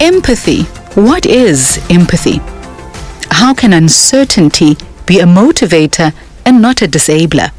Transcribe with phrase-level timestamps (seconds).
[0.00, 0.62] Empathy.
[0.94, 2.40] What is empathy?
[3.30, 6.12] How can uncertainty be a motivator
[6.46, 7.50] and not a disabler?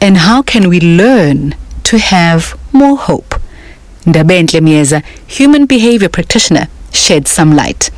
[0.00, 1.54] And how can we learn
[1.84, 3.34] to have more hope?
[4.06, 7.90] Ndabenhle Miyeza, human behavior practitioner, shed some light.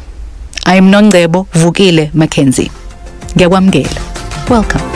[0.67, 2.71] I am Nongebo Vugile Mackenzie.
[3.35, 4.51] Ngiyakwamukela.
[4.51, 4.94] Welcome.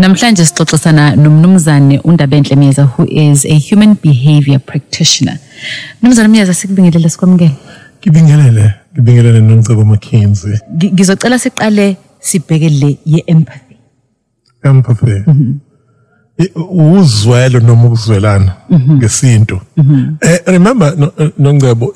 [0.00, 5.38] Namhlanje sixoxisana nomnumzane uNdabenhle Miyeza who is a human behavior practitioner.
[6.02, 7.56] Mnumzane Miyeza sikubingelele sikwamukele.
[8.00, 9.96] Ngibingelele, ngibingelele noNcebo.
[10.78, 13.76] Gi- Ngizocela siqale sibheke le ye-empathy.
[14.64, 15.24] Empathy.
[16.38, 16.50] I-
[16.98, 19.60] Uzwelo noma ukuzwelana ngesinto.
[20.20, 21.92] Eh remember no- noNcebo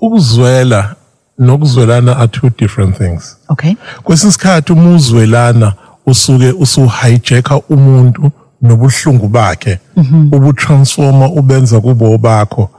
[0.00, 0.94] ukuzwela
[1.38, 3.36] nokuzwelana are two different things.
[3.48, 3.74] Okay.
[4.02, 5.74] Kwesinye isikhathi uma uzwelana
[6.10, 8.30] usuke usuhijacka umuntu
[8.62, 9.78] nobuhlungu bakhe
[10.32, 12.70] ubutransforma ubenza kubo bakho.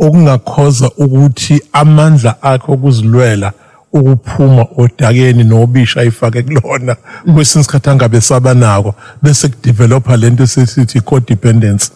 [0.00, 3.52] Okungakhoza ukuthi amandla akhe okuzilwela
[3.92, 6.96] ukuphuma odakeni nobisha ayifake kulona
[7.34, 11.90] kwesinye isikhathi angabe sabanako bese kudevelopa lento esithi codependence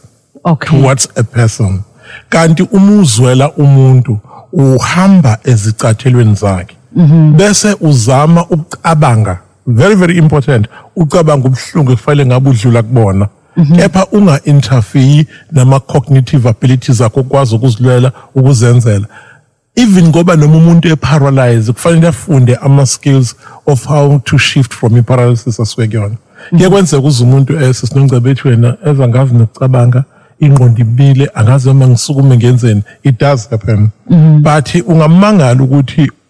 [0.47, 0.69] Okay.
[0.81, 1.81] towards a person.
[2.29, 4.19] Kanti uma uzwela umuntu
[4.53, 6.77] uhamba ezicathelweni zakhe.
[7.37, 10.67] Bese uzama ukucabanga very very important.
[10.97, 13.29] Ucabanga ubuhlungu kufanele ngabe udlula kubona.
[13.77, 19.07] Kepha unga interfere nama cognitive abilities zakho ukwazi ukuzilwela ukuzenzela.
[19.77, 25.61] Even ngoba noma umuntu eparalyze kufanele afunde ama skills of how to shift from iparalysis
[25.61, 26.15] asuke kuyona.
[26.51, 30.05] Kuye kwenzeka uze umuntu esesinomgcebe ethi wena eza ngazi nokucabanga
[30.41, 32.83] ingqondo ibile angazi noma ngisukume ngenzeni.
[33.03, 33.89] It does happen.
[34.43, 36.24] But ungamangala ukuthi u- u- u-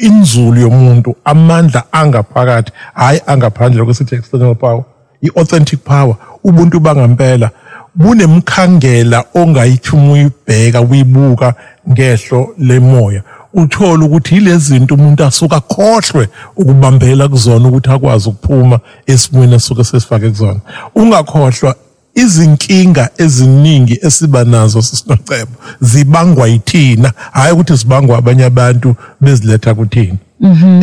[0.00, 4.84] inzulu yomuntu amandla angaphakathi hayi angaphandle kwesithi external power
[5.22, 7.50] i-authentic power ubuntu bangampela
[7.94, 11.54] bunemkhangela ongayithi uma uyibheka uyibuka
[11.90, 13.22] ngehlo lemoya.
[13.54, 20.28] Uthola ukuthi yilezi zinto umuntu asuka khohlwe ukubambela kuzona ukuthi akwazi ukuphuma esimweni asuke sesifake
[20.28, 20.60] kuzona.
[20.94, 21.74] Ungakhohlwa
[22.14, 27.12] izinkinga eziningi esiba nazo sisinocebo zibangwa yithina.
[27.32, 30.16] Hayi ukuthi zibangwa abanye abantu beziletha kuthina.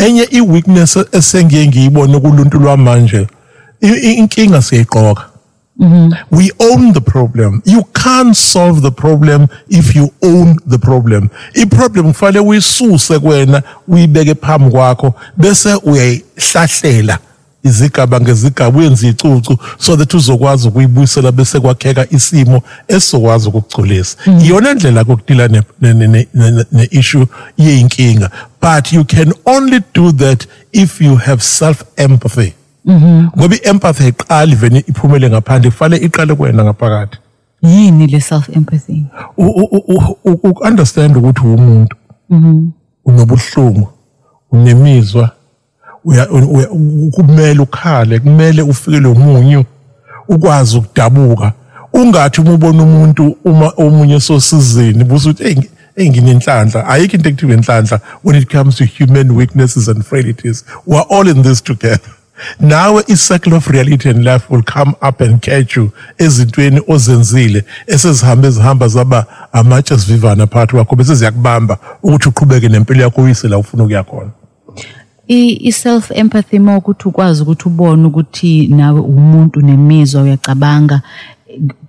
[0.08, 3.28] Enye i-weakness esengiye ngiyibone kuluntu lwamanje
[3.82, 5.24] i- i- inkinga siyayiqoka
[6.32, 7.62] we own the problem.
[7.66, 11.30] You can't solve the problem if you own the problem.
[11.56, 17.20] I-problem kufanele uyisuse kwena uyibeke phambi kwakho bese uyayihlahlela.
[17.64, 24.18] Izigaba ngezigaba uyenze icucu so that uzokwazi ukuyibuyisela bese kwakheka isimo esizokwazi ukukugculisa.
[24.44, 27.28] Iyona ndlela kokudila ne- ne- ne- ne- ne- ne-issue
[27.58, 28.30] yeyinkinga.
[28.62, 32.54] But you can only do that if you have self empathy
[33.38, 37.18] ngoba i-empathy ayiqali vele iphumele ngaphandle kufanele iqale kuwena ngaphakathi.
[37.64, 39.06] Yini le self-empathy?
[39.38, 41.96] U- u- u- u- uku-understand ukuthi umuntu
[43.06, 43.88] unobuhlungu
[44.52, 45.32] unemizwa uya- uya-
[47.12, 49.64] kumele ukhale kumele ufikele umunyu
[50.28, 51.54] ukwazi ukudabuka.
[51.94, 55.56] Ungathi uma ubona umuntu uma omunye sosizini buso uthi "Hey,
[55.96, 60.64] hey nginenhlanhla ayikho into ekuthiwa inhlanhla when it comes to human weaknesses and frailties.
[60.86, 62.12] We're all in this together.
[62.60, 68.48] Nawe i-circle of reality and life will come up and catch you ezintweni ozenzile esezihambe
[68.48, 73.84] ezihamba zaba amatshe esivivana phakathi kwakho bese ziyakubamba ukuthi uqhubeke nempilo yakho uyise la ufuna
[73.84, 74.32] ukuya khona.
[75.32, 81.02] I i self empathy uma ukuthi ukwazi ukuthi ubone ukuthi nawe umuntu nemizwa uyacabanga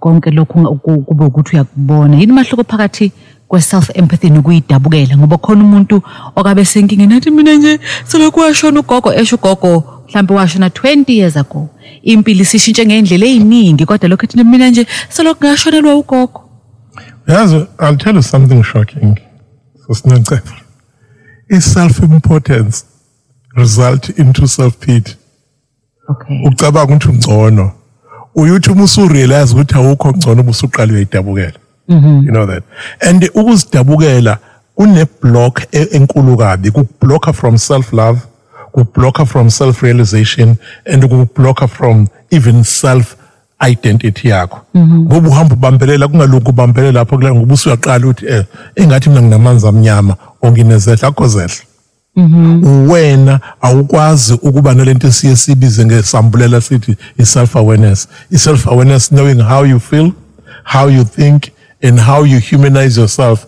[0.00, 2.16] konke lokhu unga- ku- kube ukuthi uyakubona.
[2.16, 3.12] Yini mahluko phakathi
[3.48, 6.02] kwe self empathy nokuyidabukela ngoba khona umuntu
[6.36, 11.68] okabe senkingeni athi mina nje selokhu washona ugogo esho ugogo mhlawumbe washona 20 years ago.
[12.02, 16.40] Impilo isishintshe ngendlela eziningi kodwa lokho ethi mina nje selokhu ngashonelwa ugogo.
[17.28, 19.16] yazi i'll tell you something shocking
[19.86, 20.52] sosinanceba
[21.50, 22.84] i-self-importance
[23.56, 25.16] result into self-pity.
[26.08, 26.46] Okay.
[26.46, 27.72] ucabanga ukuthi ungcono.
[28.34, 31.58] Uyuthi uma usurealize ukuthi awukho ngcono ubusuqala uyayidabukela
[31.88, 32.62] you know that.
[33.00, 34.38] And ukuzidabukela
[34.74, 36.70] kune block e- enkulu kabi.
[36.70, 38.20] Kublocka from self love
[38.72, 43.16] kublocka from self realization and kublocka from even self
[43.60, 48.44] identity yakho ngoba uhamba ubambelela kungalungi ubambelela lapho kula ngoba usuyaqala ukuthi eh
[48.76, 51.62] engathi mina nginamanzi amnyama onginezehla akho zehla
[52.16, 52.90] Mm-hmm.
[52.90, 59.80] wena awukwazi ukuba nalento esiye sibize ngesambulela sithi i-self awareness i-self awareness knowing how you
[59.80, 60.12] feel
[60.64, 61.42] how you think
[61.82, 63.46] and how you humanize yourself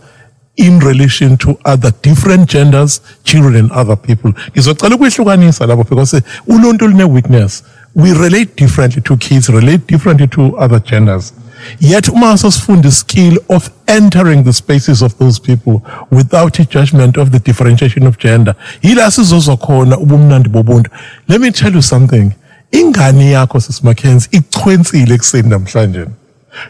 [0.56, 4.32] in relation to other different genders children and other people.
[4.52, 7.62] Ngizocela ukuyihlukanisa lapho because uluntu line weakness
[7.94, 11.32] we relate differently to kids, relate differently to other genders.
[11.80, 17.16] Yet uma sasifunda the skill of entering the spaces of those people without a judgment
[17.16, 18.54] of the differentiation of gender.
[18.82, 20.90] Yila sizozwa khona ubumnandi bobuntu.
[21.28, 22.32] Let me tell you something.
[22.72, 26.06] Ingane yakho sisimakhenzi ichwensile ekuseni namhlanje.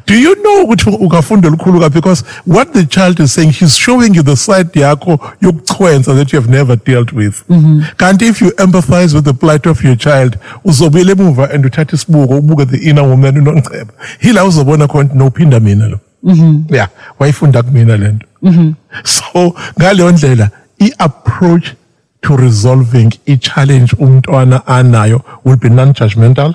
[0.07, 4.23] Do you know ukuthi olukhulu kabi because what the child is saying he's showing you
[4.23, 7.45] the side yakho yokuchwenza that you have never dealt with.
[7.49, 7.81] Mm-hmm.
[7.97, 12.39] Kanti if you empathize with the plight of your child uzobuyela emuva and uthatha isibuko
[12.39, 13.93] ubuke the inner woman unonceba.
[14.21, 16.01] Yila uzobona khona nophinda mina lo.
[16.25, 16.75] Mm-hmm.
[16.75, 16.89] Yeah,
[17.19, 18.27] wayifunda kumina lento.
[18.43, 18.73] Mm-hmm.
[19.05, 21.75] So ngaleyo ndlela i-approach
[22.23, 26.55] to resolving i-challenge umntwana anayo will be non-judgmental,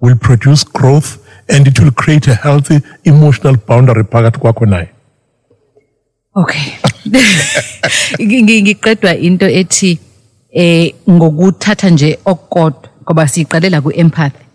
[0.00, 1.18] will produce growth
[1.48, 4.88] and it will create a healthy emotional boundary phakathi kwakho naye
[6.38, 6.72] Okay.
[8.20, 9.98] Ngi- ngi- Ngiqedwa into ethi
[10.52, 14.45] eh ngokuthatha nje okukodwa ngoba siqalela ku-empathy ku-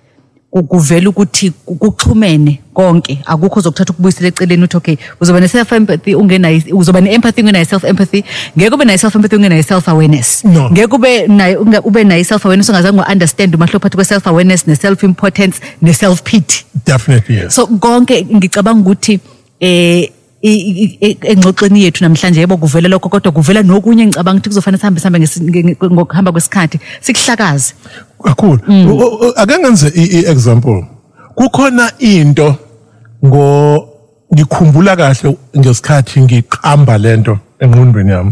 [0.51, 3.19] kuvela ukuthi ku- kuxhumene konke.
[3.25, 8.23] Akukho uzokuthatha ukubuyisela eceleni uthi okay uzoba ne-self empathy ungenayo uzoba ne-empathy ungenayo self empathy
[8.57, 10.69] ngeke ube nayo self empathy ungenayo self awareness No.
[10.71, 15.03] ngeke ube nayo unge- ube nayo self awareness ungazange understand umahluko phakathi kwe-self awareness ne-self
[15.03, 17.55] importance ne-self pity definitely yes.
[17.55, 19.19] So konke ngicabanga ukuthi
[19.59, 20.11] eh i- i- i-
[20.41, 26.31] engxoxweni yethu namhlanje yebo kuvela lokho kodwa kuvela nokunye ngicabanga ukuthi kuzofanele sihambe sihambe ngokuhamba
[26.31, 27.73] kwesikhathi sikuhlakaze.
[28.23, 28.59] Kakhulu.
[28.67, 30.85] U- ake ngenze i-example
[31.35, 32.55] kukhona into
[33.25, 33.87] ngo
[34.33, 38.31] ngikhumbula kahle ngesikhathi ngiqamba lento engqondweni yami.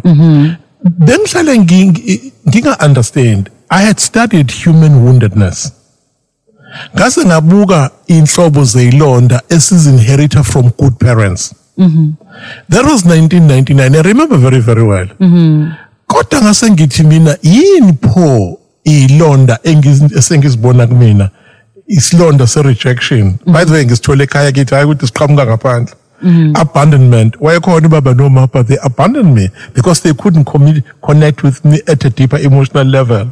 [0.83, 5.71] Bengihlale ngi- nginga understand i had studied human woundedness.
[6.95, 11.53] Ngase ngabuka inhlobo zeyilonda esizinherita from good parents.
[12.69, 15.07] That was 1999 i remember very very well.
[16.07, 21.29] Kodwa ngase ngithi mina yini pho ilonda engiz- esengizibona kumina?
[21.87, 23.37] Isilonda se-rejection.
[23.45, 25.93] By the way ngisithole ekhaya kithi hayi ukuthi siqhamuka ngaphandle.
[26.53, 27.35] Abandonment.
[27.39, 30.45] Wayekhona ubaba but they abandoned me because they couldn't
[31.01, 33.27] connect with me at a deeper emotional level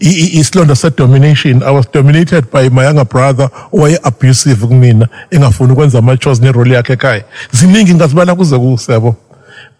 [0.00, 6.74] isilonda se-domination i was dominated by my younger brother owaye-abusive kumina engafuni ukwenza ama-chores nerole
[6.74, 7.24] yakhe ekhaya.
[7.52, 9.16] Ziningi ngazibala kuze kusebo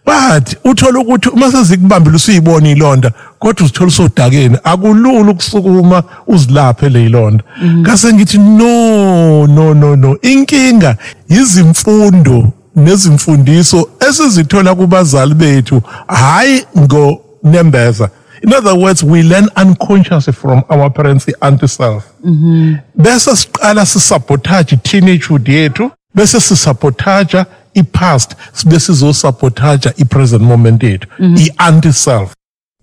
[0.05, 7.43] but uthola ukuthi uma sezikubambile usuyibona ilonda kodwa uzithola usodakeni akulula ukusukuma uzilaphe le ilonda.
[7.65, 10.17] Ngase ngithi no no no no.
[10.21, 10.95] Inkinga
[11.29, 18.09] izimfundo nezimfundiso esizithola kubazali bethu hayi ngonembeza.
[18.43, 22.13] In other words we learn unconsciously from our parents the anti-self.
[22.23, 22.75] Mm-hmm.
[23.01, 31.37] Bese siqala sisabotage i-teenagehood yethu bese sisabotaja i-past sibe sizosabotaja i-present moment yethu mm-hmm.
[31.37, 32.33] i-anti-self.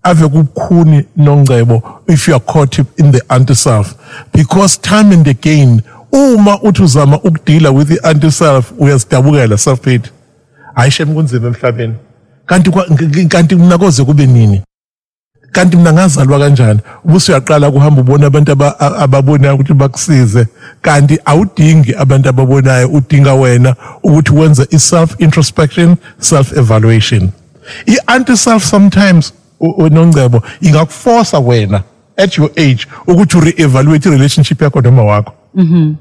[0.03, 3.95] Ave kubukhuni nongcebo if you are caught in the anti-self.
[4.31, 5.81] Because time and again
[6.11, 10.11] uma uthi uzama ukudila with i-anti-self uyazidabukela self-pity.
[10.75, 11.95] Hayi shem kunzima emhlabeni.
[12.45, 12.71] Kanti
[13.29, 14.61] kanti mina koze kube nini
[15.55, 16.79] kanti mina ngazalwa kanjani?
[17.05, 20.47] Ubuse uyaqala kuhamba ubona abantu ababonayo ukuthi bakusize.
[20.81, 27.29] Kanti awudingi abantu ababonayo udinga wena ukuthi wenze i-self introspection self evaluation
[27.87, 31.83] i-anti-self sometimes u- u- nongcebo ingakuforsa wena
[32.17, 35.33] at your age ukuthi ure-evaluate i-relationship yakho noma wakho.
[35.55, 35.93] Mm-hmm.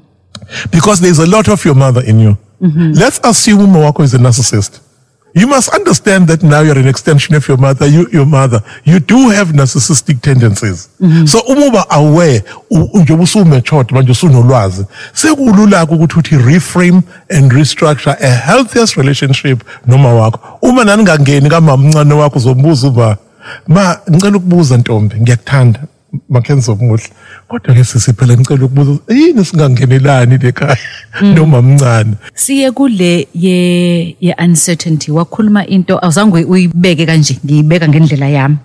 [0.71, 2.37] Because there's a lot of your mother in you.
[2.63, 2.93] Mm-hmm.
[2.93, 4.81] Let's assume Mawako is a narcissist.
[5.37, 7.87] You must understand that now you're an extension of your mother.
[7.87, 10.89] You, your mother, you do have narcissistic tendencies.
[11.01, 11.27] Mm-hmm.
[11.27, 18.97] So umuba aware, njengoba usu-matured, manje usunolwazi, sekulula ukuthi uthi reframe and restructure a healthiest
[18.97, 20.59] relationship noma wakho.
[20.63, 23.17] Uma naningangeni kamama mncane wakho uzombuza uba,
[23.69, 25.81] ma ngicela ukubuza ntombi, ngiyakuthanda.
[26.29, 27.09] Makhenzo omuhle.
[27.49, 30.77] Kodwa ke sisi phela ngicela ukubuza yini singangenelani lekhaya
[31.23, 32.15] noma mncane.
[32.35, 38.57] siye kule ye ye uncertainty wakhuluma into awuzange uyibeke kanje ngiyibeka ngendlela yami.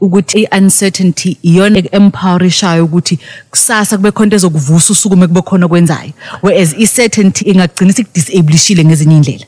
[0.00, 3.18] Ukuthi i-uncertainty iyona empowerishayo ukuthi
[3.50, 9.46] kusasa kube khona into ezokuvusa usukume kube khona kwenzayo whereas i-certainty ingagcina sikudisableishile ngezinye iy'ndlela.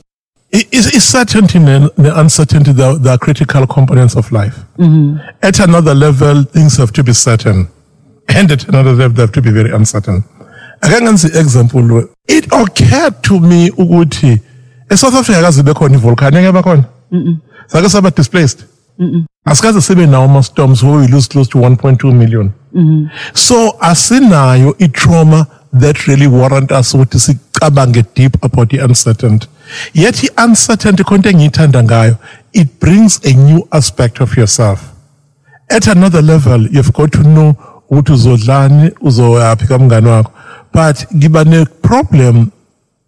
[0.52, 4.56] I- Is, is certainty and the uncertainty the, the critical components of life?
[4.78, 5.18] Mm-hmm.
[5.42, 7.68] At another level, things have to be certain,
[8.28, 10.24] and at another level, they have to be very uncertain.
[10.82, 12.08] Ake ngenze example.
[12.26, 14.40] It occurred to me ukuthi
[14.88, 16.84] eSouth Africa kaze bekhona ivolcano ngeke bakhona.
[17.68, 18.64] Sake saba displaced.
[19.46, 22.52] Asikaze sibe nawo ama storms where we lose close to 1.2 million.
[22.74, 23.06] Mm-hmm.
[23.34, 29.46] So as in asinayo i-trauma that really warrant us ukuthi sicabange deep about the uncertainty.
[29.92, 32.18] Yet the uncertainty konke engiyithanda ngayo,
[32.52, 34.92] it brings a new aspect of yourself.
[35.70, 37.56] At another level, you've got to know
[37.90, 40.32] ukuthi uzodlani uzoyaphi kamngani wakho
[40.72, 42.50] but ngiba ne problem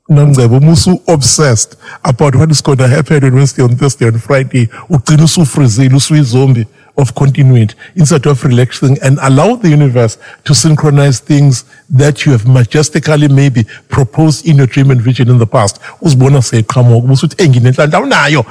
[0.08, 4.68] nomcebo uma usu-obsessed about what is going to happen on Wednesday, on Thursday, on Friday,
[4.90, 12.32] usuyi-zombie of continuity instead of relaxing and allow the universe to synchronize things that you
[12.32, 15.80] have majestically maybe proposed in your dream and vision in the past.
[16.02, 16.08] Eh,
[18.12, 18.46] leyo.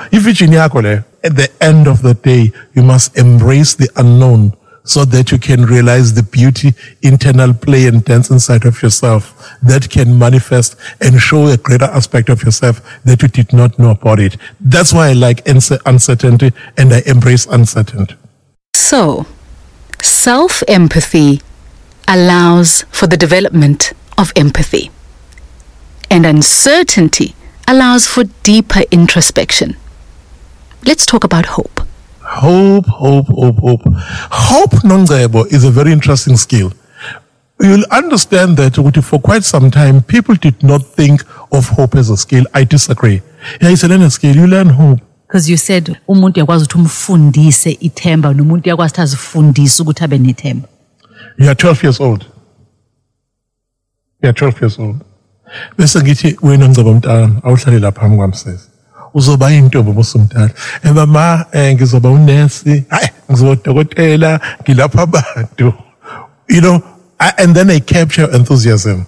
[1.23, 5.65] At the end of the day, you must embrace the unknown so that you can
[5.65, 11.47] realize the beauty, internal play and dance inside of yourself that can manifest and show
[11.47, 14.37] a greater aspect of yourself that you did not know about it.
[14.59, 18.15] That's why I like uncertainty and I embrace uncertainty.
[18.81, 19.27] So,
[20.01, 21.41] self empathy
[22.07, 24.89] allows for the development of empathy,
[26.09, 27.35] and uncertainty
[27.67, 29.77] allows for deeper introspection.
[30.83, 31.81] Let's talk about hope.
[32.21, 33.81] Hope, hope, hope, hope.
[33.85, 36.73] Hope, Nongzebo, is a very interesting skill.
[37.59, 41.21] You'll understand that for quite some time, people did not think
[41.51, 42.45] of hope as a skill.
[42.55, 43.21] I disagree.
[43.61, 44.35] Yeah, it's a learning skill.
[44.35, 45.01] You learn hope.
[45.31, 50.67] Because you said umuntu uyakwazi ukuthi umfundise ithemba nomuntu uyakwazi ukuthi azifundise ukuthi abe nethemba
[51.37, 52.25] You are 12 years old.
[54.21, 55.01] You are 12 years old.
[55.77, 58.67] Bese ngithi wena ngicaba mntana awuhlale lapha phambi kwami sisi.
[59.13, 60.51] Uzoba intombi musumdala.
[60.83, 62.83] Eh mama eh ngizoba unesi.
[62.89, 65.73] Hayi ngizoba udokotela ngilapha abantu.
[66.49, 66.83] You know,
[67.19, 69.05] and then I capture enthusiasm.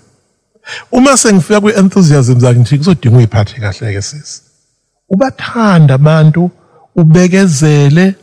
[0.91, 4.42] Uma sengifika kwi enthusiasm zakhe ngithi kuzodinga uyiphathe kahle ke sisi.
[5.13, 6.51] Ubathanda abantu,
[6.95, 8.15] ubekezele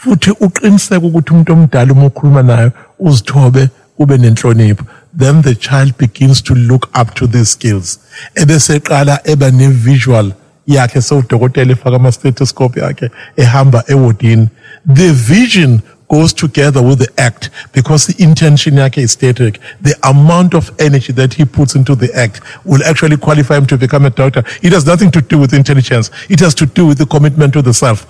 [0.00, 3.62] futhi uqiniseke ukuthi umuntu omdala uma ukhuluma naye uzithobe
[3.98, 4.84] ube nenhlonipho.
[5.14, 7.98] Then the child begins to look up to these skills.
[8.34, 10.32] Ebese eqala eba ne visual
[10.66, 14.48] yakhe sewudokotela efaka ama stethoscope yakhe ehamba ewodini.
[14.86, 19.58] The vision goes together with the act because the intention is static.
[19.80, 23.78] The amount of energy that he puts into the act will actually qualify him to
[23.78, 24.44] become a doctor.
[24.62, 26.10] It has nothing to do with intelligence.
[26.28, 28.04] It has to do with the commitment to the self.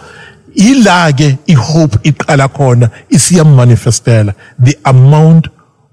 [0.56, 5.46] Ila ke ihope iqala khona isiyamanifestela the amount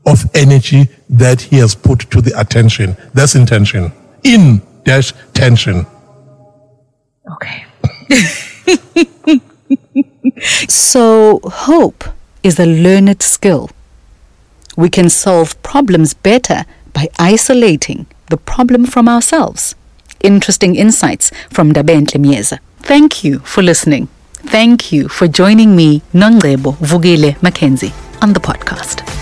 [0.07, 2.97] of energy that he has put to the attention.
[3.13, 3.91] That's intention.
[4.23, 5.85] In dash tension.
[7.33, 7.65] Okay
[10.67, 12.03] So, hope
[12.43, 13.69] is a learned skill.
[14.77, 19.75] We can solve problems better by isolating the problem from ourselves.
[20.21, 22.59] Interesting insights from Dabentle Miyeza.
[22.79, 24.07] Thank you for listening.
[24.33, 29.18] Thank you for joining me, Nongebo Vugile Mackenzie, on the podcast.